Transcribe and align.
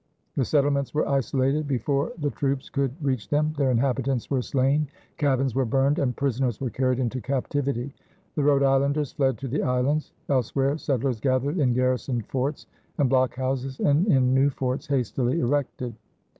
The 0.35 0.43
settlements 0.45 0.95
were 0.95 1.07
isolated 1.07 1.67
before 1.67 2.11
the 2.17 2.31
troops 2.31 2.71
could 2.71 2.91
reach 3.03 3.29
them, 3.29 3.53
their 3.55 3.69
inhabitants 3.69 4.31
were 4.31 4.41
slain, 4.41 4.87
cabins 5.17 5.53
were 5.53 5.63
burned, 5.63 5.99
and 5.99 6.15
prisoners 6.15 6.59
were 6.59 6.71
carried 6.71 6.97
into 6.97 7.21
captivity. 7.21 7.93
The 8.33 8.41
Rhode 8.41 8.63
Islanders 8.63 9.11
fled 9.11 9.37
to 9.37 9.47
the 9.47 9.61
islands; 9.61 10.11
elsewhere 10.27 10.79
settlers 10.79 11.19
gathered 11.19 11.59
in 11.59 11.73
garrisoned 11.75 12.25
forts 12.25 12.65
and 12.97 13.11
blockhouses 13.11 13.79
and 13.79 14.07
in 14.07 14.33
new 14.33 14.49
forts 14.49 14.87
hastily 14.87 15.39
erected. 15.39 15.93